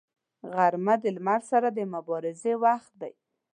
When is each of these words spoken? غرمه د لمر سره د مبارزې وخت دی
غرمه 0.55 0.95
د 1.03 1.05
لمر 1.15 1.41
سره 1.51 1.67
د 1.77 1.79
مبارزې 1.93 2.53
وخت 2.63 2.91
دی 3.01 3.13